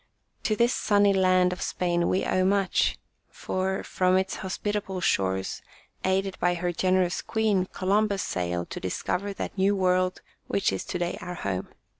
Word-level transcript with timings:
To 0.45 0.55
this 0.55 0.73
sunny 0.73 1.13
land 1.13 1.53
of 1.53 1.61
Spain 1.61 2.09
we 2.09 2.25
owe 2.25 2.43
much, 2.43 2.97
for, 3.29 3.83
from 3.83 4.17
its 4.17 4.37
hospitable 4.37 4.99
shores, 4.99 5.61
aided 6.03 6.39
by 6.39 6.55
her 6.55 6.71
generous 6.73 7.21
queen, 7.21 7.67
Columbus 7.71 8.23
sailed 8.23 8.71
to 8.71 8.79
discover 8.79 9.31
that 9.33 9.55
New 9.59 9.75
World 9.75 10.23
which 10.47 10.73
is 10.73 10.83
to 10.85 10.97
day 10.97 11.19
our 11.21 11.35
home. 11.35 11.67